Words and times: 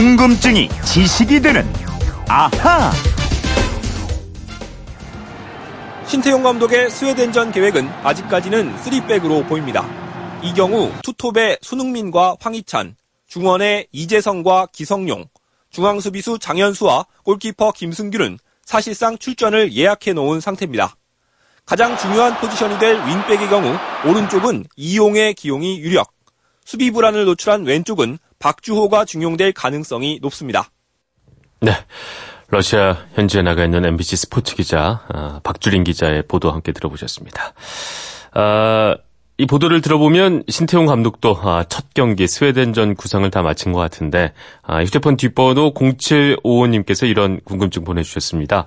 궁금증이 0.00 0.70
지식이 0.82 1.42
되는 1.42 1.70
아하. 2.26 2.90
신태용 6.06 6.42
감독의 6.42 6.88
스웨덴전 6.88 7.52
계획은 7.52 7.86
아직까지는 8.02 8.76
3백으로 8.76 9.46
보입니다. 9.46 9.86
이 10.42 10.54
경우 10.54 10.90
투톱의 11.02 11.58
손흥민과 11.60 12.36
황희찬, 12.40 12.96
중원의 13.28 13.88
이재성과 13.92 14.68
기성용, 14.72 15.26
중앙수비수 15.68 16.38
장현수와 16.38 17.04
골키퍼 17.24 17.72
김승규는 17.72 18.38
사실상 18.64 19.18
출전을 19.18 19.74
예약해 19.74 20.14
놓은 20.14 20.40
상태입니다. 20.40 20.96
가장 21.66 21.94
중요한 21.98 22.40
포지션이 22.40 22.78
될 22.78 22.96
윙백의 22.96 23.50
경우 23.50 23.76
오른쪽은 24.06 24.64
이용의 24.76 25.34
기용이 25.34 25.78
유력, 25.80 26.10
수비 26.64 26.90
불안을 26.90 27.26
노출한 27.26 27.66
왼쪽은 27.66 28.18
박주호가 28.40 29.04
중용될 29.04 29.52
가능성이 29.52 30.18
높습니다. 30.20 30.70
네. 31.60 31.72
러시아 32.48 32.96
현지에 33.14 33.42
나가 33.42 33.64
있는 33.64 33.84
MBC 33.84 34.16
스포츠 34.16 34.56
기자 34.56 35.04
아, 35.08 35.40
박주린 35.44 35.84
기자의 35.84 36.24
보도 36.26 36.50
함께 36.50 36.72
들어보셨습니다. 36.72 37.54
아, 38.32 38.96
이 39.40 39.46
보도를 39.46 39.80
들어보면 39.80 40.42
신태용 40.48 40.84
감독도 40.84 41.34
아, 41.42 41.64
첫 41.66 41.94
경기 41.94 42.28
스웨덴전 42.28 42.94
구상을 42.94 43.30
다 43.30 43.40
마친 43.40 43.72
것 43.72 43.80
같은데 43.80 44.34
아, 44.62 44.82
휴대폰 44.82 45.16
뒷번호 45.16 45.72
0755님께서 45.72 47.08
이런 47.08 47.40
궁금증 47.42 47.82
보내주셨습니다. 47.82 48.66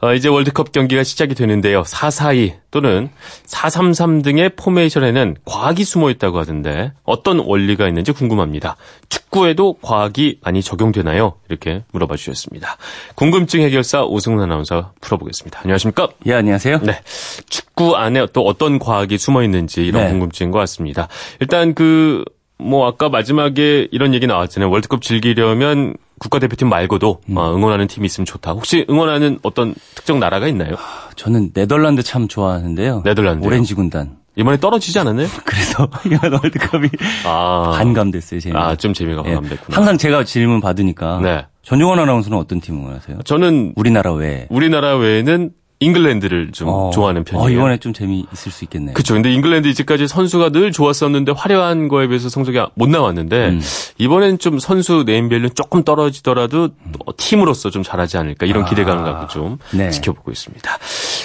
아, 0.00 0.14
이제 0.14 0.30
월드컵 0.30 0.72
경기가 0.72 1.04
시작이 1.04 1.34
되는데요. 1.34 1.84
442 1.84 2.54
또는 2.70 3.10
433 3.44 4.22
등의 4.22 4.52
포메이션에는 4.56 5.36
과학이 5.44 5.84
숨어 5.84 6.08
있다고 6.08 6.38
하던데 6.38 6.92
어떤 7.02 7.38
원리가 7.38 7.86
있는지 7.86 8.12
궁금합니다. 8.12 8.76
축 9.10 9.23
구에도 9.34 9.74
과학이 9.82 10.38
많이 10.44 10.62
적용되나요? 10.62 11.34
이렇게 11.48 11.82
물어봐 11.90 12.14
주셨습니다. 12.14 12.76
궁금증 13.16 13.62
해결사 13.62 14.04
오승훈 14.04 14.40
아나운서 14.40 14.92
풀어보겠습니다. 15.00 15.58
안녕하십니까? 15.64 16.08
예, 16.26 16.34
안녕하세요. 16.34 16.78
네. 16.82 17.00
축구 17.48 17.96
안에 17.96 18.28
또 18.32 18.42
어떤 18.42 18.78
과학이 18.78 19.18
숨어 19.18 19.42
있는지 19.42 19.84
이런 19.84 20.04
네. 20.04 20.10
궁금증인 20.10 20.52
것 20.52 20.60
같습니다. 20.60 21.08
일단 21.40 21.74
그, 21.74 22.22
뭐 22.58 22.86
아까 22.86 23.08
마지막에 23.08 23.88
이런 23.90 24.14
얘기 24.14 24.28
나왔잖아요. 24.28 24.70
월드컵 24.70 25.02
즐기려면 25.02 25.96
국가대표팀 26.20 26.68
말고도 26.68 27.22
음. 27.28 27.36
어, 27.36 27.52
응원하는 27.52 27.88
팀이 27.88 28.06
있으면 28.06 28.26
좋다. 28.26 28.52
혹시 28.52 28.86
응원하는 28.88 29.40
어떤 29.42 29.74
특정 29.96 30.20
나라가 30.20 30.46
있나요? 30.46 30.76
저는 31.16 31.52
네덜란드 31.52 32.04
참 32.04 32.28
좋아하는데요. 32.28 33.02
네덜란드요? 33.04 33.48
오렌지 33.48 33.74
군단. 33.74 34.16
이번에 34.36 34.58
떨어지지 34.58 34.98
않았나요? 34.98 35.28
그래서 35.44 35.88
이번 36.06 36.32
월드컵이 36.32 36.88
아. 37.24 37.72
반감됐어요, 37.76 38.40
재미. 38.40 38.56
아, 38.56 38.74
좀 38.76 38.92
재미가 38.92 39.22
예. 39.26 39.34
반감됐구나. 39.34 39.76
항상 39.76 39.98
제가 39.98 40.24
질문 40.24 40.60
받으니까 40.60 41.20
네. 41.22 41.46
전용원 41.62 41.98
아나운서는 41.98 42.36
어떤 42.38 42.60
팀 42.60 42.76
응원하세요? 42.76 43.18
저는 43.24 43.72
우리나라 43.76 44.12
외에. 44.12 44.46
우리나라 44.50 44.96
외에는 44.96 45.50
잉글랜드를 45.84 46.52
좀 46.52 46.68
어. 46.68 46.90
좋아하는 46.92 47.24
편이에요. 47.24 47.46
어, 47.46 47.50
이번에 47.50 47.78
좀 47.78 47.92
재미 47.92 48.26
있을 48.32 48.50
수 48.52 48.64
있겠네요. 48.64 48.94
그렇죠. 48.94 49.14
근데 49.14 49.32
잉글랜드 49.32 49.68
이제까지 49.68 50.08
선수가 50.08 50.50
늘 50.50 50.72
좋았었는데 50.72 51.32
화려한 51.36 51.88
거에 51.88 52.06
비해서 52.08 52.28
성적이 52.28 52.60
못 52.74 52.88
나왔는데 52.88 53.48
음. 53.48 53.60
이번엔 53.98 54.38
좀 54.38 54.58
선수 54.58 55.04
네임밸류 55.06 55.50
조금 55.50 55.84
떨어지더라도 55.84 56.68
또 56.68 57.12
팀으로서 57.16 57.70
좀 57.70 57.82
잘하지 57.82 58.18
않을까 58.18 58.46
이런 58.46 58.64
기대감을 58.64 59.04
갖고 59.04 59.26
좀 59.28 59.58
아. 59.72 59.76
네. 59.76 59.90
지켜보고 59.90 60.30
있습니다. 60.30 60.78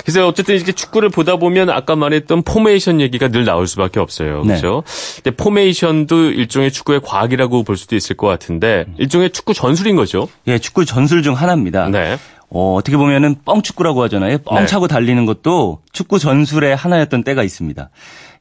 그래서 0.03 0.27
어쨌든 0.27 0.55
이렇게 0.55 0.71
축구를 0.71 1.09
보다 1.09 1.37
보면 1.37 1.69
아까 1.69 1.95
말했던 1.95 2.43
포메이션 2.43 3.01
얘기가 3.01 3.29
늘 3.29 3.45
나올 3.45 3.67
수밖에 3.67 3.99
없어요. 3.99 4.41
네. 4.41 4.59
그렇죠? 4.59 4.83
근데 5.23 5.35
포메이션도 5.35 6.31
일종의 6.31 6.71
축구의 6.71 7.01
과학이라고 7.03 7.63
볼 7.63 7.77
수도 7.77 7.95
있을 7.95 8.17
것 8.17 8.27
같은데 8.27 8.85
일종의 8.97 9.31
축구 9.31 9.53
전술인 9.53 9.95
거죠. 9.95 10.27
예, 10.47 10.57
축구 10.59 10.85
전술 10.85 11.23
중 11.23 11.33
하나입니다. 11.33 11.89
네. 11.89 12.17
어, 12.51 12.73
어떻게 12.75 12.97
보면은 12.97 13.35
뻥축구라고 13.45 14.01
하잖아요. 14.03 14.39
뻥 14.39 14.59
네. 14.59 14.65
차고 14.65 14.87
달리는 14.87 15.23
것도 15.25 15.81
축구 15.91 16.17
전술의 16.19 16.75
하나였던 16.75 17.23
때가 17.23 17.43
있습니다. 17.43 17.89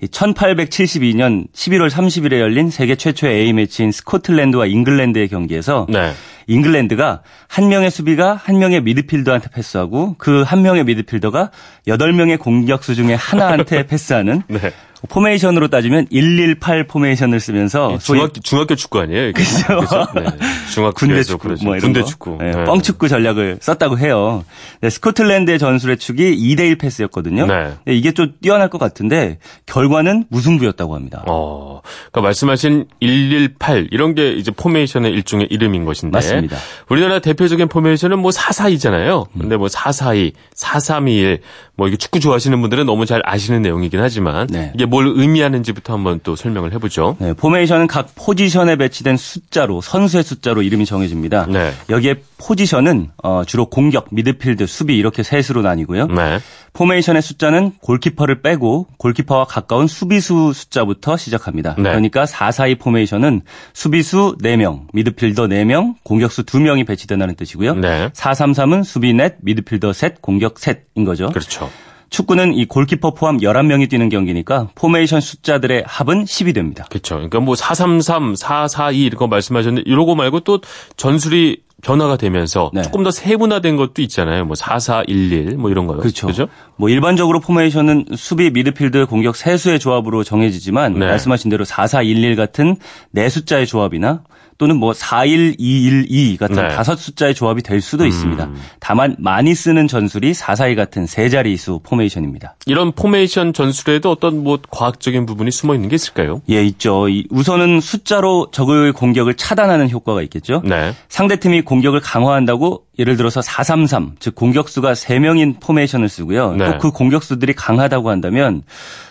1872년 0.02 1.46
11월 1.52 1.90
30일에 1.90 2.38
열린 2.38 2.70
세계 2.70 2.94
최초의 2.94 3.40
A매치인 3.46 3.92
스코틀랜드와 3.92 4.66
잉글랜드의 4.66 5.28
경기에서 5.28 5.86
네. 5.88 6.12
잉글랜드가 6.46 7.22
한 7.48 7.68
명의 7.68 7.90
수비가 7.90 8.34
한 8.34 8.58
명의 8.58 8.80
미드필더한테 8.80 9.50
패스하고 9.50 10.14
그 10.16 10.44
한 10.48 10.62
명의 10.62 10.84
미드필더가 10.84 11.50
여덟 11.88 12.12
명의 12.12 12.38
공격수 12.38 12.94
중에 12.94 13.14
하나한테 13.14 13.84
패스하는 13.88 14.42
네. 14.48 14.72
포메이션으로 15.08 15.68
따지면 15.68 16.06
118 16.10 16.86
포메이션을 16.86 17.38
쓰면서 17.40 17.98
소위 18.00 18.18
중학교 18.18 18.40
중학교 18.40 18.74
축구 18.74 18.98
아니에요? 19.00 19.28
이게? 19.28 19.42
그죠. 19.42 19.80
네. 20.14 20.24
중학교 20.72 20.94
군대 20.94 21.22
축구 21.22 21.48
뭐 21.62 21.76
이런 21.76 21.80
군대 21.80 22.00
거. 22.00 22.06
축구. 22.06 22.36
네, 22.40 22.50
네. 22.50 22.64
뻥축구 22.64 23.08
전략을 23.08 23.58
썼다고 23.60 23.98
해요. 23.98 24.44
네, 24.80 24.90
스코틀랜드의 24.90 25.58
전술의 25.58 25.98
축이 25.98 26.36
2대1 26.36 26.78
패스였거든요. 26.80 27.46
네. 27.46 27.74
네, 27.84 27.94
이게 27.94 28.12
좀 28.12 28.32
뛰어날 28.42 28.68
것 28.70 28.78
같은데 28.78 29.38
결과는 29.66 30.24
무승부였다고 30.30 30.94
합니다. 30.94 31.22
어, 31.28 31.80
그러니까 32.10 32.20
말씀하신 32.22 32.86
118 33.00 33.88
이런 33.92 34.14
게 34.14 34.32
이제 34.32 34.50
포메이션의 34.50 35.12
일종의 35.12 35.46
이름인 35.50 35.84
것인데 35.84 36.16
맞습니다. 36.16 36.56
우리나라 36.88 37.20
대표적인 37.20 37.68
포메이션은 37.68 38.18
뭐 38.18 38.30
442잖아요. 38.30 39.26
근데 39.38 39.56
뭐 39.56 39.68
442, 39.68 40.32
4321 40.54 41.40
뭐 41.76 41.86
이게 41.86 41.96
축구 41.96 42.18
좋아하시는 42.20 42.60
분들은 42.60 42.86
너무 42.86 43.06
잘 43.06 43.22
아시는 43.24 43.62
내용이긴 43.62 44.00
하지만 44.00 44.48
네. 44.48 44.72
이게 44.74 44.86
뭘 44.88 45.06
의미하는지부터 45.06 45.92
한번 45.92 46.20
또 46.22 46.36
설명을 46.36 46.72
해보죠. 46.74 47.16
네, 47.20 47.32
포메이션은 47.34 47.86
각 47.86 48.10
포지션에 48.14 48.76
배치된 48.76 49.16
숫자로 49.16 49.80
선수의 49.80 50.24
숫자로 50.24 50.62
이름이 50.62 50.86
정해집니다. 50.86 51.46
네. 51.46 51.72
여기에 51.88 52.22
포지션은 52.38 53.10
어, 53.22 53.42
주로 53.46 53.66
공격, 53.66 54.08
미드필드, 54.10 54.66
수비 54.66 54.96
이렇게 54.96 55.22
셋으로 55.22 55.62
나뉘고요. 55.62 56.06
네. 56.06 56.38
포메이션의 56.72 57.22
숫자는 57.22 57.72
골키퍼를 57.80 58.42
빼고 58.42 58.86
골키퍼와 58.98 59.44
가까운 59.44 59.86
수비수 59.86 60.52
숫자부터 60.54 61.16
시작합니다. 61.16 61.74
네. 61.76 61.82
그러니까 61.82 62.26
442 62.26 62.76
포메이션은 62.76 63.42
수비수 63.72 64.36
4명, 64.42 64.86
미드필더 64.92 65.46
4명, 65.48 65.94
공격수 66.04 66.44
2명이 66.44 66.86
배치된다는 66.86 67.34
뜻이고요. 67.34 67.74
네. 67.74 68.10
433은 68.10 68.84
수비 68.84 69.12
넷, 69.12 69.36
미드필더 69.40 69.92
셋, 69.92 70.22
공격 70.22 70.58
셋인 70.58 71.04
거죠. 71.04 71.30
그렇죠. 71.30 71.68
축구는 72.10 72.54
이 72.54 72.64
골키퍼 72.66 73.14
포함 73.14 73.38
11명이 73.38 73.88
뛰는 73.90 74.08
경기니까 74.08 74.68
포메이션 74.74 75.20
숫자들의 75.20 75.84
합은 75.86 76.24
10이 76.24 76.54
됩니다. 76.54 76.86
그렇죠. 76.88 77.16
그러니까 77.16 77.40
뭐 77.40 77.54
433, 77.54 78.34
442 78.36 79.04
이런 79.04 79.18
거 79.18 79.26
말씀하셨는데 79.26 79.90
이런 79.90 80.05
거 80.05 80.14
말고 80.14 80.40
또 80.40 80.60
전술이 80.96 81.62
변화가 81.82 82.16
되면서 82.16 82.70
네. 82.74 82.82
조금 82.82 83.04
더 83.04 83.10
세분화된 83.10 83.76
것도 83.76 84.02
있잖아요. 84.02 84.44
뭐 84.44 84.56
4411, 84.56 85.56
뭐 85.58 85.70
이런 85.70 85.86
거요. 85.86 85.98
그렇죠. 85.98 86.26
그죠? 86.26 86.48
뭐 86.78 86.88
일반적으로 86.88 87.40
포메이션은 87.40 88.06
수비, 88.16 88.50
미드필드, 88.50 89.06
공격 89.06 89.36
세수의 89.36 89.80
조합으로 89.80 90.24
정해지지만 90.24 90.94
네. 90.94 91.06
말씀하신 91.06 91.50
대로 91.50 91.64
4411 91.64 92.36
같은 92.36 92.76
네 93.10 93.28
숫자의 93.28 93.66
조합이나 93.66 94.22
또는 94.58 94.76
뭐 94.76 94.92
41212 94.92 96.36
같은 96.36 96.56
네. 96.56 96.62
음. 96.62 96.68
다섯 96.68 96.96
숫자의 96.96 97.34
조합이 97.34 97.62
될 97.62 97.80
수도 97.80 98.06
있습니다. 98.06 98.50
다만 98.80 99.14
많이 99.18 99.54
쓰는 99.54 99.86
전술이 99.86 100.34
442 100.34 100.74
같은 100.74 101.06
세 101.06 101.28
자리수 101.28 101.80
포메이션입니다. 101.84 102.56
이런 102.66 102.92
포메이션 102.92 103.52
전술에도 103.52 104.10
어떤 104.10 104.42
뭐 104.42 104.58
과학적인 104.70 105.26
부분이 105.26 105.52
숨어 105.52 105.74
있는 105.74 105.88
게 105.88 105.94
있을까요? 105.94 106.42
예, 106.50 106.64
있죠. 106.64 107.08
이 107.08 107.26
우선은 107.30 107.80
숫자로 107.80 108.48
적의 108.50 108.92
공격을 108.92 109.34
차단하는 109.34 109.90
효과가 109.90 110.22
있겠죠. 110.22 110.62
네. 110.64 110.92
상대팀이 111.08 111.62
공격을 111.62 112.00
강화한다고 112.00 112.87
예를 112.98 113.16
들어서 113.16 113.40
433, 113.40 114.16
즉 114.18 114.34
공격수가 114.34 114.92
3명인 114.92 115.60
포메이션을 115.60 116.08
쓰고요. 116.08 116.54
네. 116.54 116.64
또 116.72 116.81
그 116.81 116.90
공격수들이 116.90 117.52
강하다고 117.54 118.10
한다면 118.10 118.62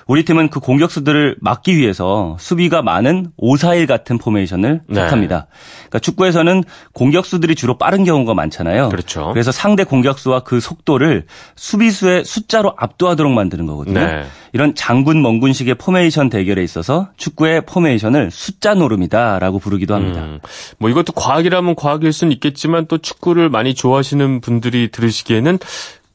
우리 0.07 0.25
팀은 0.25 0.49
그 0.49 0.59
공격수들을 0.59 1.37
막기 1.39 1.77
위해서 1.77 2.35
수비가 2.39 2.81
많은 2.81 3.27
541 3.37 3.87
같은 3.87 4.17
포메이션을 4.17 4.81
네. 4.87 5.01
택합니다. 5.01 5.47
그러니까 5.79 5.99
축구에서는 5.99 6.63
공격수들이 6.93 7.55
주로 7.55 7.77
빠른 7.77 8.03
경우가 8.03 8.33
많잖아요. 8.33 8.89
그렇죠. 8.89 9.31
그래서 9.31 9.51
상대 9.51 9.83
공격수와 9.85 10.41
그 10.41 10.59
속도를 10.59 11.25
수비수의 11.55 12.25
숫자로 12.25 12.73
압도하도록 12.77 13.31
만드는 13.31 13.65
거거든요. 13.67 13.99
네. 13.99 14.25
이런 14.53 14.75
장군 14.75 15.21
멍군식의 15.21 15.75
포메이션 15.75 16.29
대결에 16.29 16.63
있어서 16.63 17.09
축구의 17.17 17.65
포메이션을 17.65 18.31
숫자 18.31 18.73
노름이다라고 18.73 19.59
부르기도 19.59 19.95
합니다. 19.95 20.21
음, 20.23 20.39
뭐 20.77 20.89
이것도 20.89 21.13
과학이라면 21.13 21.75
과학일 21.75 22.13
수는 22.13 22.31
있겠지만 22.33 22.87
또 22.87 22.97
축구를 22.97 23.49
많이 23.49 23.73
좋아하시는 23.73 24.41
분들이 24.41 24.89
들으시기에는 24.91 25.59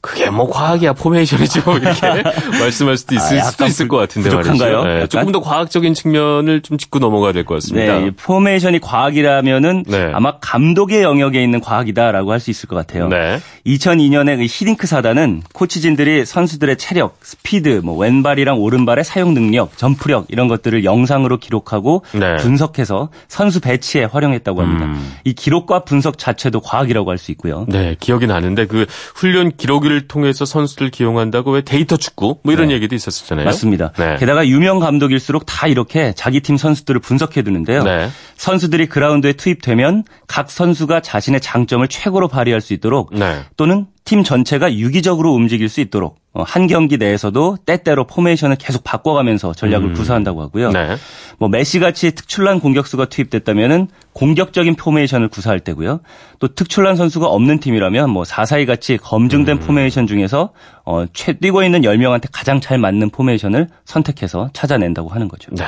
그게 0.02 0.28
뭐 0.30 0.50
과학이야 0.50 0.92
포메이션이지 0.94 1.60
뭐 1.60 1.78
이렇게 1.78 2.22
말씀할 2.60 2.96
수도 2.98 3.14
있을 3.14 3.38
아, 3.38 3.44
수도 3.44 3.64
있을 3.66 3.86
부, 3.86 3.92
것 3.92 3.98
같은데 3.98 4.28
부족한가요? 4.30 4.84
네, 4.84 5.06
조금 5.06 5.30
더 5.32 5.40
과학적인 5.40 5.94
측면을 5.94 6.60
좀 6.60 6.76
짚고 6.76 6.98
넘어가야 6.98 7.32
될 7.32 7.44
것 7.44 7.54
같습니다. 7.54 8.00
네, 8.00 8.10
포메이션이 8.10 8.80
과학이라면은 8.80 9.84
네. 9.86 10.10
아마 10.12 10.38
감독의 10.40 11.02
영역에 11.02 11.42
있는 11.42 11.60
과학이다라고 11.60 12.32
할 12.32 12.40
수 12.42 12.50
있을 12.50 12.68
것 12.68 12.74
같아요. 12.74 13.06
네. 13.06 13.38
2002년에 13.66 14.36
그 14.36 14.42
히딩크 14.42 14.88
사단은 14.88 15.42
코치진들이 15.52 16.26
선수들의 16.26 16.76
체력, 16.78 17.18
스피드, 17.22 17.82
뭐 17.84 17.96
왼발이랑 17.96 18.58
오른발의 18.58 19.04
사용 19.04 19.32
능력, 19.34 19.78
점프력 19.78 20.26
이런 20.28 20.48
것들을 20.48 20.82
영상으로 20.84 21.36
기록하고 21.38 22.04
네. 22.12 22.36
분석해서 22.38 23.10
선수 23.28 23.60
배치에 23.60 24.02
활용했다고 24.04 24.60
합니다. 24.60 24.86
음. 24.86 25.14
이 25.22 25.32
기록과 25.34 25.84
분석 25.84 26.18
자체도 26.18 26.60
과학이라고 26.60 27.08
할 27.10 27.18
수 27.18 27.30
있고요. 27.30 27.64
네, 27.68 27.94
기억이 28.00 28.26
나는데 28.26 28.66
그 28.66 28.84
훈련 29.14 29.52
기록을 29.56 29.91
통해서 30.00 30.44
선수들 30.44 30.90
기용한다고 30.90 31.52
왜 31.52 31.60
데이터 31.62 31.96
축구 31.96 32.38
뭐 32.42 32.52
이런 32.52 32.68
네. 32.68 32.74
얘기도 32.74 32.94
있었잖아요. 32.94 33.44
맞습니다. 33.44 33.92
네. 33.98 34.16
게다가 34.18 34.46
유명 34.46 34.80
감독일수록 34.80 35.46
다 35.46 35.66
이렇게 35.66 36.12
자기 36.16 36.40
팀 36.40 36.56
선수들을 36.56 37.00
분석해 37.00 37.42
두는데요. 37.42 37.82
네. 37.82 38.08
선수들이 38.36 38.86
그라운드에 38.86 39.34
투입되면 39.34 40.04
각 40.26 40.50
선수가 40.50 41.00
자신의 41.00 41.40
장점을 41.40 41.86
최고로 41.88 42.28
발휘할 42.28 42.60
수 42.60 42.72
있도록 42.72 43.14
네. 43.14 43.40
또는 43.56 43.86
팀 44.04 44.24
전체가 44.24 44.74
유기적으로 44.74 45.32
움직일 45.32 45.68
수 45.68 45.80
있도록 45.80 46.16
어, 46.34 46.42
한 46.42 46.66
경기 46.66 46.96
내에서도 46.96 47.58
때때로 47.66 48.06
포메이션을 48.06 48.56
계속 48.56 48.82
바꿔가면서 48.84 49.52
전략을 49.52 49.92
구사한다고 49.92 50.40
하고요. 50.42 50.68
음. 50.68 50.72
네. 50.72 50.96
뭐 51.38 51.48
메시 51.48 51.78
같이 51.78 52.12
특출난 52.12 52.58
공격수가 52.58 53.06
투입됐다면은 53.06 53.88
공격적인 54.12 54.76
포메이션을 54.76 55.28
구사할 55.28 55.60
때고요. 55.60 56.00
또 56.38 56.48
특출난 56.48 56.96
선수가 56.96 57.26
없는 57.26 57.60
팀이라면 57.60 58.10
뭐 58.10 58.24
442 58.24 58.66
같이 58.66 58.96
검증된 58.96 59.58
음. 59.58 59.60
포메이션 59.60 60.06
중에서 60.06 60.52
어, 60.84 61.04
최 61.12 61.34
뛰고 61.34 61.62
있는 61.62 61.82
10명한테 61.82 62.28
가장 62.32 62.60
잘 62.60 62.78
맞는 62.78 63.10
포메이션을 63.10 63.68
선택해서 63.84 64.50
찾아낸다고 64.52 65.10
하는 65.10 65.28
거죠. 65.28 65.50
네. 65.54 65.64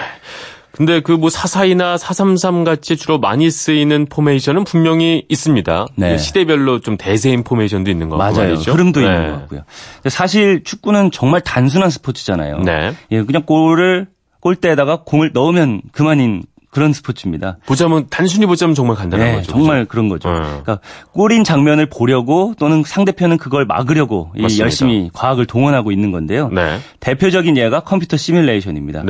근데 0.77 1.01
그뭐 1.01 1.29
442나 1.29 1.97
433 1.97 2.65
같이 2.65 2.97
주로 2.97 3.19
많이 3.21 3.49
쓰이는 3.49 4.07
포메이션은 4.07 4.65
분명히 4.65 5.25
있습니다. 5.29 5.87
네. 5.95 6.19
시대별로 6.19 6.81
좀 6.81 6.97
대세인 6.97 7.45
포메이션도 7.45 7.93
있는 7.93 8.09
거 8.09 8.17
같고 8.17 8.37
맞아요. 8.37 8.55
흐름도 8.55 9.01
네. 9.01 9.07
있는 9.07 9.31
것 9.31 9.41
같고요. 9.41 9.61
사실 10.09 10.65
축구는 10.65 11.13
정말 11.13 11.43
단순한 11.43 11.91
스포츠잖아요. 11.91 12.59
네. 12.59 12.93
예, 13.13 13.23
그냥 13.23 13.45
골을 13.45 14.09
골대에다가 14.41 15.03
공을 15.05 15.31
넣으면 15.33 15.81
그만인 15.93 16.43
그런 16.71 16.93
스포츠입니다. 16.93 17.59
보자면 17.67 18.09
단순히 18.11 18.47
보자면 18.47 18.75
정말 18.75 18.97
간단한 18.97 19.29
네, 19.29 19.35
거죠. 19.37 19.53
정말 19.53 19.85
그죠? 19.85 19.89
그런 19.91 20.09
거죠. 20.09 20.29
네. 20.29 20.41
그러니까 20.41 20.81
골인 21.13 21.45
장면을 21.45 21.87
보려고 21.87 22.53
또는 22.59 22.83
상대편은 22.85 23.39
그걸 23.39 23.65
막으려고. 23.65 24.33
열심히 24.59 25.09
과학을 25.13 25.47
동원하고 25.47 25.93
있는 25.93 26.11
건데요. 26.11 26.49
네. 26.49 26.81
대표적인 26.99 27.57
예가 27.57 27.81
컴퓨터 27.81 28.17
시뮬레이션입니다. 28.17 29.05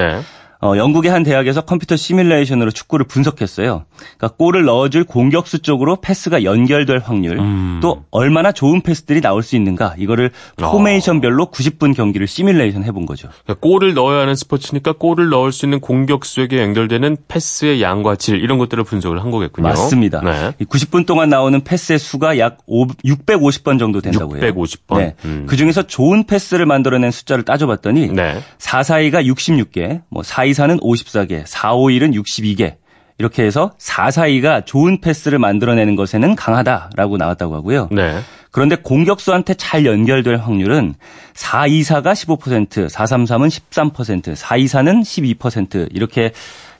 네. 0.64 0.69
어, 0.69 0.76
영국의 0.78 1.11
한 1.11 1.22
대학에서 1.22 1.61
컴퓨터 1.61 1.94
시뮬레이션으로 1.94 2.70
축구를 2.70 3.06
분석했어요. 3.06 3.84
그러니까 4.16 4.28
골을 4.38 4.64
넣어줄 4.64 5.05
공격수 5.05 5.58
쪽으로 5.61 5.96
패스가 5.96 6.43
연결될 6.43 7.00
확률, 7.05 7.38
음. 7.38 7.81
또 7.82 8.05
얼마나 8.11 8.50
좋은 8.50 8.81
패스들이 8.81 9.20
나올 9.20 9.43
수 9.43 9.56
있는가 9.56 9.94
이거를 9.99 10.31
어. 10.62 10.70
포메이션별로 10.70 11.50
90분 11.50 11.94
경기를 11.94 12.26
시뮬레이션 12.26 12.82
해본 12.84 13.05
거죠. 13.05 13.28
그러니까 13.44 13.61
골을 13.61 13.93
넣어야 13.93 14.20
하는 14.20 14.34
스포츠니까 14.34 14.93
골을 14.93 15.28
넣을 15.28 15.52
수 15.52 15.66
있는 15.66 15.81
공격수에게 15.81 16.61
연결되는 16.61 17.19
패스의 17.28 17.82
양과 17.82 18.16
질 18.16 18.43
이런 18.43 18.56
것들을 18.56 18.82
분석을 18.84 19.22
한 19.22 19.31
거겠군요. 19.31 19.69
맞습니다. 19.69 20.20
네. 20.22 20.52
이 20.61 20.64
90분 20.64 21.05
동안 21.05 21.28
나오는 21.28 21.62
패스의 21.62 21.99
수가 21.99 22.38
약 22.38 22.58
5, 22.66 22.87
650번 22.87 23.78
정도 23.78 24.00
된다고 24.00 24.37
해요. 24.37 24.52
650번. 24.55 24.99
네. 24.99 25.14
음. 25.26 25.44
그 25.46 25.56
중에서 25.56 25.82
좋은 25.82 26.25
패스를 26.25 26.64
만들어낸 26.64 27.11
숫자를 27.11 27.44
따져봤더니 27.44 28.08
네. 28.08 28.40
442가 28.58 29.26
66개, 29.26 30.00
뭐 30.08 30.22
424는 30.54 30.80
54개, 30.80 31.44
451은 31.44 32.14
62개. 32.14 32.76
이렇게 33.18 33.44
해서 33.44 33.72
442가 33.78 34.66
좋은 34.66 35.00
패스를 35.00 35.38
만들어내는 35.38 35.94
것에는 35.94 36.34
강하다라고 36.34 37.16
나왔다고 37.16 37.54
하고요. 37.54 37.88
네. 37.92 38.20
그런데 38.50 38.76
공격수한테 38.76 39.54
잘 39.54 39.86
연결될 39.86 40.36
확률은 40.36 40.94
424가 41.34 42.12
15%, 42.12 42.88
433은 42.88 43.48
13%, 43.48 44.34
424는 44.34 45.02
12% 45.02 45.88
이렇게 45.92 46.32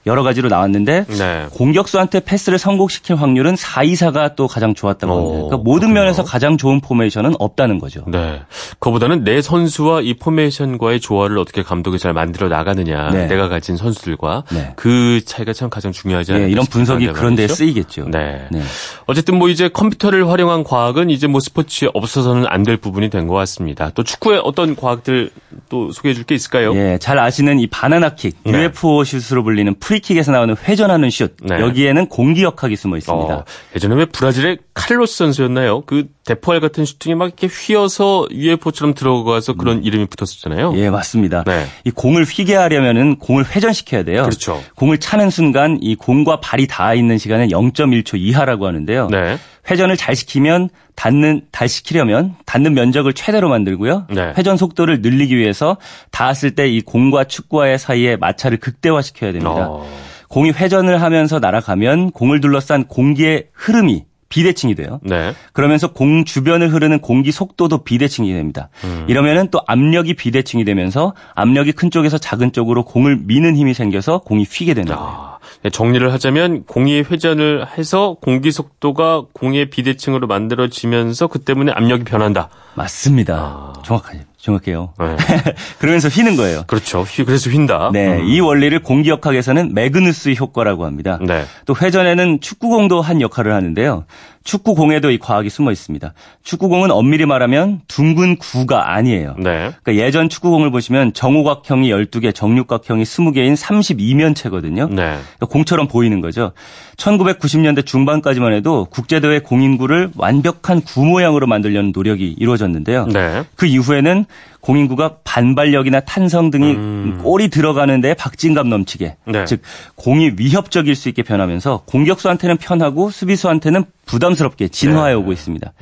여러 0.05 0.21
가지로 0.23 0.49
나왔는데 0.49 1.05
네. 1.07 1.45
공격수한테 1.51 2.19
패스를 2.19 2.59
성공시킬 2.59 3.15
확률은 3.15 3.55
424가 3.55 4.35
또 4.35 4.47
가장 4.47 4.73
좋았다고 4.75 5.11
오, 5.13 5.17
합니다. 5.17 5.35
그러니까 5.47 5.57
모든 5.57 5.87
그렇군요. 5.87 5.99
면에서 6.01 6.23
가장 6.23 6.57
좋은 6.57 6.79
포메이션은 6.81 7.35
없다는 7.39 7.79
거죠. 7.79 8.03
네. 8.07 8.41
그보다는 8.79 9.23
내 9.23 9.41
선수와 9.41 10.01
이 10.01 10.13
포메이션과의 10.15 10.99
조화를 10.99 11.37
어떻게 11.37 11.63
감독이 11.63 11.97
잘 11.97 12.13
만들어 12.13 12.49
나가느냐. 12.49 13.09
네. 13.11 13.27
내가 13.27 13.47
가진 13.49 13.77
선수들과 13.77 14.43
네. 14.51 14.73
그 14.75 15.21
차이가 15.25 15.53
참 15.53 15.69
가장 15.69 15.91
중요하지 15.91 16.31
않을까 16.33 16.45
네, 16.47 16.51
이런 16.51 16.65
분석이 16.65 17.07
그런 17.07 17.35
말이죠. 17.35 17.55
쓰이겠죠. 17.55 18.09
네. 18.09 18.47
네. 18.51 18.61
어쨌든 19.07 19.37
뭐 19.39 19.49
이제 19.49 19.69
컴퓨터를 19.69 20.29
활용한 20.29 20.63
과학은 20.63 21.09
이제 21.09 21.27
뭐 21.27 21.39
스포츠에 21.39 21.89
없어서는 21.93 22.45
안 22.47 22.65
될 22.65 22.77
부분이 22.77 23.09
된 23.11 23.27
것 23.27 23.35
같습니다. 23.35 23.91
또 23.93 24.01
축구의 24.03 24.41
어떤 24.43 24.75
과학들 24.75 25.29
또 25.69 25.91
소개해 25.91 26.13
줄 26.15 26.25
게 26.25 26.33
있을까요? 26.33 26.75
예, 26.75 26.97
잘 26.99 27.19
아시는 27.19 27.59
이 27.59 27.67
바나나킥, 27.67 28.37
네. 28.43 28.63
UFO 28.65 29.03
슛으로 29.03 29.43
불리는 29.43 29.75
프리 29.79 29.94
킥에서 29.99 30.31
나오는 30.31 30.55
회전하는 30.55 31.09
슛. 31.09 31.35
네. 31.41 31.59
여기에는 31.59 32.07
공기역학이 32.07 32.75
숨어 32.75 32.97
있습니다. 32.97 33.35
어, 33.35 33.45
예전에 33.75 33.95
왜 33.95 34.05
브라질의 34.05 34.59
칼로스 34.73 35.17
선수였나요? 35.17 35.81
그 35.81 36.07
대포알 36.25 36.59
같은 36.59 36.85
슈팅이 36.85 37.15
막 37.15 37.25
이렇게 37.25 37.47
휘어서 37.47 38.27
UFO처럼 38.31 38.93
들어가서 38.93 39.53
그런 39.53 39.83
이름이 39.83 40.07
붙었었잖아요. 40.07 40.73
예, 40.77 40.89
맞습니다. 40.89 41.43
네. 41.43 41.65
이 41.83 41.91
공을 41.91 42.23
휘게 42.23 42.55
하려면은 42.55 43.17
공을 43.17 43.55
회전시켜야 43.55 44.03
돼요. 44.03 44.23
그렇죠. 44.23 44.61
공을 44.75 44.99
차는 44.99 45.29
순간 45.29 45.77
이 45.81 45.95
공과 45.95 46.39
발이 46.39 46.67
닿아 46.67 46.93
있는 46.93 47.17
시간은 47.17 47.49
0.1초 47.49 48.17
이하라고 48.19 48.65
하는데요. 48.67 49.07
네. 49.09 49.37
회전을 49.69 49.97
잘 49.97 50.15
시키면 50.15 50.69
닿는 50.95 51.41
달 51.51 51.67
시키려면 51.67 52.35
닿는 52.45 52.73
면적을 52.73 53.13
최대로 53.13 53.49
만들고요. 53.49 54.07
네. 54.11 54.33
회전 54.37 54.57
속도를 54.57 55.01
늘리기 55.01 55.35
위해서 55.37 55.77
닿았을 56.11 56.51
때 56.51 56.65
이 56.69 56.81
공과 56.81 57.23
축구와의 57.25 57.77
사이에 57.79 58.15
마찰을 58.17 58.57
극대화시켜야 58.57 59.31
됩니다. 59.31 59.67
어, 59.69 59.87
공이 60.29 60.51
회전을 60.51 61.01
하면서 61.01 61.39
날아가면 61.39 62.11
공을 62.11 62.41
둘러싼 62.41 62.85
공기의 62.85 63.47
흐름이 63.53 64.05
비대칭이 64.29 64.75
돼요. 64.75 64.99
네. 65.03 65.33
그러면서 65.53 65.91
공 65.91 66.25
주변을 66.25 66.73
흐르는 66.73 66.99
공기 66.99 67.31
속도도 67.31 67.83
비대칭이 67.83 68.33
됩니다. 68.33 68.69
음. 68.83 69.05
이러면은 69.07 69.49
또 69.51 69.61
압력이 69.67 70.15
비대칭이 70.15 70.65
되면서 70.65 71.13
압력이 71.35 71.73
큰 71.73 71.91
쪽에서 71.91 72.17
작은 72.17 72.51
쪽으로 72.51 72.83
공을 72.83 73.19
미는 73.25 73.55
힘이 73.55 73.73
생겨서 73.73 74.19
공이 74.19 74.45
휘게 74.49 74.73
된다고 74.73 75.03
요. 75.03 75.07
아, 75.07 75.37
네, 75.61 75.69
정리를 75.69 76.11
하자면 76.11 76.65
공이 76.65 77.01
회전을 77.01 77.67
해서 77.77 78.17
공기 78.21 78.51
속도가 78.51 79.25
공의 79.33 79.69
비대칭으로 79.69 80.27
만들어지면서 80.27 81.27
그 81.27 81.39
때문에 81.39 81.71
압력이 81.71 82.03
변한다. 82.03 82.49
맞습니다. 82.75 83.35
아. 83.35 83.73
정확하죠. 83.83 84.19
정확해요. 84.45 84.93
네. 84.99 85.15
그러면서 85.79 86.07
휘는 86.07 86.35
거예요. 86.37 86.63
그렇죠. 86.67 87.01
휘- 87.01 87.25
그래서 87.25 87.49
휜다. 87.49 87.89
네, 87.91 88.19
음. 88.19 88.25
이 88.25 88.39
원리를 88.39 88.77
공기역학에서는 88.83 89.73
매그누스 89.73 90.35
효과라고 90.39 90.85
합니다. 90.85 91.17
네. 91.25 91.45
또 91.65 91.75
회전에는 91.79 92.41
축구공도 92.41 93.01
한 93.01 93.21
역할을 93.21 93.51
하는데요. 93.53 94.05
축구공에도 94.45 95.11
이 95.11 95.17
과학이 95.17 95.49
숨어 95.49 95.71
있습니다. 95.71 96.13
축구공은 96.43 96.91
엄밀히 96.91 97.25
말하면 97.25 97.81
둥근 97.87 98.37
구가 98.37 98.93
아니에요. 98.93 99.35
네. 99.39 99.71
그러니까 99.83 99.95
예전 99.95 100.29
축구공을 100.29 100.71
보시면 100.71 101.13
정오각형이 101.13 101.89
12개, 101.89 102.33
정육각형이 102.33 103.03
20개인 103.03 103.57
32면체거든요. 103.57 104.87
네. 104.89 105.17
그러니까 105.17 105.45
공처럼 105.49 105.87
보이는 105.87 106.21
거죠. 106.21 106.53
1990년대 106.97 107.85
중반까지만 107.85 108.53
해도 108.53 108.85
국제대회 108.89 109.39
공인구를 109.39 110.11
완벽한 110.15 110.81
구 110.81 111.03
모양으로 111.03 111.47
만들려는 111.47 111.91
노력이 111.93 112.35
이루어졌는데요. 112.37 113.07
네. 113.07 113.43
그 113.55 113.65
이후에는 113.65 114.25
공인구가 114.65 115.17
반발력이나 115.23 115.99
탄성 116.01 116.49
등이 116.49 117.21
골이 117.21 117.49
들어가는 117.49 118.01
데 118.01 118.15
박진감 118.15 118.67
넘치게 118.67 119.15
음. 119.27 119.31
네. 119.31 119.45
즉 119.45 119.61
공이 119.95 120.33
위협적일 120.37 120.95
수 120.95 121.07
있게 121.09 121.21
변하면서 121.21 121.83
공격수한테는 121.85 122.57
편하고 122.57 123.11
수비수한테는 123.11 123.85
부담스럽게 124.05 124.67
진화해 124.69 125.13
오고 125.15 125.31
있습니다. 125.33 125.73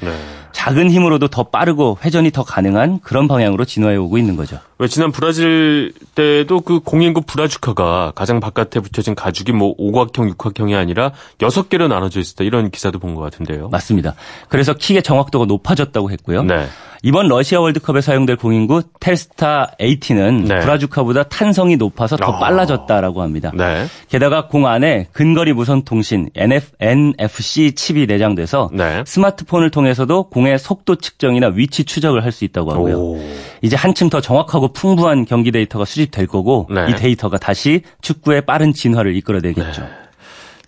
네. 0.54 0.60
작은 0.60 0.90
힘으로도 0.92 1.28
더 1.28 1.44
빠르고 1.44 1.98
회전이 2.04 2.32
더 2.32 2.44
가능한 2.44 3.00
그런 3.02 3.28
방향으로 3.28 3.66
진화해 3.66 3.96
오고 3.98 4.18
있는 4.18 4.36
거죠. 4.36 4.60
왜 4.80 4.88
지난 4.88 5.12
브라질 5.12 5.94
때도 6.16 6.62
그 6.62 6.80
공인구 6.80 7.22
브라주카가 7.22 8.14
가장 8.16 8.40
바깥에 8.40 8.80
붙여진 8.80 9.16
가죽이 9.16 9.52
뭐 9.52 9.74
오각형, 9.78 10.30
육각형이 10.30 10.76
아니라 10.76 11.12
여섯 11.42 11.70
개로 11.70 11.88
나눠져 11.88 12.20
있었다 12.20 12.44
이런 12.44 12.70
기사도 12.72 13.00
본 13.00 13.14
것 13.14 13.22
같은데요. 13.22 13.70
맞습니다. 13.70 14.16
그래서 14.50 14.74
킥의 14.74 15.04
정확도가 15.04 15.46
높아졌다고 15.46 16.10
했고요. 16.12 16.44
네. 16.44 16.66
이번 17.06 17.28
러시아 17.28 17.60
월드컵에 17.60 18.00
사용될 18.00 18.38
공인구 18.38 18.82
텔스타 19.02 19.72
80은 19.78 20.48
네. 20.48 20.60
브라주카보다 20.62 21.24
탄성이 21.24 21.76
높아서 21.76 22.16
더 22.16 22.32
아. 22.32 22.40
빨라졌다라고 22.40 23.22
합니다. 23.22 23.52
네. 23.54 23.86
게다가 24.08 24.48
공 24.48 24.68
안에 24.68 25.08
근거리 25.12 25.52
무선 25.52 25.84
통신 25.84 26.30
NF, 26.34 26.72
NFC 26.80 27.74
칩이 27.76 28.06
내장돼서 28.08 28.70
네. 28.74 29.04
스마트폰을 29.06 29.70
통해서도 29.70 30.30
공 30.30 30.43
공의 30.44 30.60
속도 30.60 30.96
측정이나 30.96 31.48
위치 31.56 31.86
추적을 31.86 32.24
할 32.24 32.34
수 32.34 32.46
있다고 32.46 32.72
하고요. 32.74 32.98
오. 32.98 33.36
이제 33.62 33.76
한층 33.76 34.10
더 34.10 34.20
정확하고 34.20 34.74
풍부한 34.74 35.26
경기 35.26 35.52
데이터가 35.52 35.86
수집될 35.86 36.26
거고 36.26 36.68
네. 36.74 36.88
이 36.90 36.96
데이터가 36.96 37.38
다시 37.38 37.84
축구의 38.02 38.46
빠른 38.48 38.74
진화를 38.74 39.16
이끌어내겠죠. 39.18 39.82
네. 39.82 39.88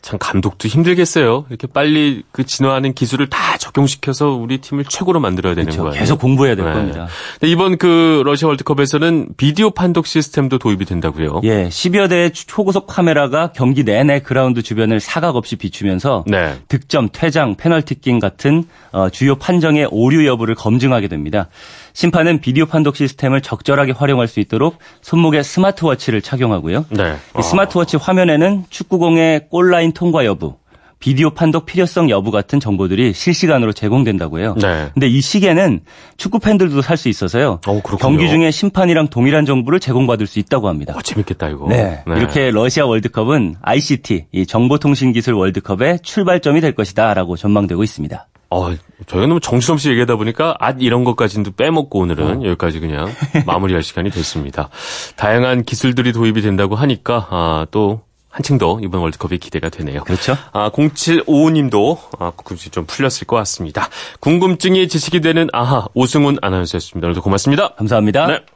참 0.04 0.20
감독도 0.20 0.68
힘들겠어요. 0.68 1.48
이렇게 1.50 1.66
빨리 1.66 2.22
그 2.32 2.46
진화하는 2.46 2.94
기술을 2.94 3.28
다 3.32 3.58
적용시켜서 3.66 4.30
우리 4.30 4.60
팀을 4.60 4.86
최고로 4.86 5.20
만들어야 5.20 5.56
되는 5.56 5.66
그렇죠. 5.66 5.84
거예요. 5.84 6.00
계속 6.00 6.20
공부해야 6.20 6.56
될 6.56 6.66
네. 6.66 6.74
겁니다. 6.74 7.08
이번 7.42 7.78
그 7.78 8.22
러시아 8.24 8.48
월드컵에서는 8.48 9.30
비디오 9.38 9.72
판독 9.72 10.06
시스템도 10.06 10.60
도입이 10.60 10.86
된다고요. 10.86 11.42
예, 11.44 11.68
10여 11.70 12.10
대의 12.10 12.32
초고속 12.32 12.86
카메라가 12.86 13.52
경기 13.54 13.84
내내 13.84 14.20
그라운드 14.20 14.62
주변을 14.62 15.00
사각 15.00 15.36
없이 15.36 15.56
비추면서 15.56 16.24
네. 16.28 16.56
득점, 16.68 17.10
퇴장, 17.12 17.56
페널티킥 17.56 18.20
같은 18.20 18.66
어, 18.92 19.10
주요 19.10 19.36
판정의 19.36 19.88
오류 19.90 20.26
여부를 20.28 20.54
검증하게 20.54 21.08
됩니다. 21.08 21.48
심판은 21.94 22.42
비디오 22.42 22.66
판독 22.66 22.96
시스템을 22.96 23.42
적절하게 23.42 23.94
활용할 23.94 24.28
수 24.28 24.40
있도록 24.40 24.78
손목에 25.02 25.42
스마트워치를 25.42 26.22
착용하고요. 26.22 26.86
네. 26.90 27.16
이 27.40 27.42
스마트워치 27.42 27.98
화면에는 27.98 28.66
축구공의 28.70 29.48
골라인 29.50 29.92
통과 29.92 30.26
여부, 30.26 30.56
비디오 31.06 31.30
판독 31.30 31.68
필요성 31.68 32.10
여부 32.10 32.32
같은 32.32 32.60
정보들이 32.60 33.14
실시간으로 33.14 33.74
제공된다고요. 33.74 34.56
네. 34.56 34.90
근데 34.92 35.06
이 35.08 35.22
시계는 35.22 35.82
축구 36.18 36.40
팬들도 36.40 36.82
살 36.82 36.98
수 36.98 37.10
있어서요. 37.10 37.60
어, 37.68 37.82
그렇군요. 37.84 37.98
경기 37.98 38.28
중에 38.28 38.50
심판이랑 38.50 39.10
동일한 39.10 39.46
정보를 39.46 39.80
제공받을 39.80 40.26
수 40.26 40.40
있다고 40.40 40.68
합니다. 40.68 40.96
어, 40.98 41.02
재밌겠다 41.04 41.50
이거. 41.50 41.68
네. 41.70 42.02
이렇게 42.08 42.50
러시아 42.50 42.88
월드컵은 42.88 43.58
ICT, 43.62 44.26
이 44.32 44.46
정보통신기술 44.48 45.36
월드컵의 45.36 46.00
출발점이 46.02 46.60
될 46.60 46.74
것이다라고 46.74 47.38
전망되고 47.38 47.84
있습니다. 47.84 48.28
어, 48.50 48.74
저희가 49.06 49.28
너무 49.28 49.40
정신없이 49.40 49.92
얘기하다 49.92 50.16
보니까 50.16 50.56
앗 50.60 50.78
이런 50.80 51.04
것까지도 51.04 51.52
빼먹고 51.52 52.00
오늘은 52.00 52.26
어. 52.26 52.46
여기까지 52.46 52.80
그냥 52.80 53.10
마무리할 53.46 53.84
시간이 53.84 54.10
됐습니다. 54.10 54.70
다양한 55.18 55.66
기술들이 55.66 56.14
도입이 56.14 56.42
된다고 56.42 56.74
하니까 56.74 57.28
아, 57.30 57.68
또 57.70 58.02
한층 58.36 58.58
더 58.58 58.80
이번 58.84 59.00
월드컵이 59.00 59.38
기대가 59.38 59.70
되네요. 59.70 60.04
그렇죠? 60.04 60.36
아, 60.52 60.70
0755님도 60.70 61.98
아, 62.20 62.32
궁금증이 62.32 62.70
좀 62.70 62.86
풀렸을 62.86 63.26
것 63.28 63.38
같습니다. 63.38 63.88
궁금증이 64.20 64.90
지식이 64.90 65.22
되는 65.22 65.48
아하 65.54 65.88
오승훈 65.94 66.38
아나운서였습니다. 66.42 67.08
오늘도 67.08 67.22
고맙습니다. 67.22 67.76
감사합니다. 67.76 68.28
네. 68.28 68.55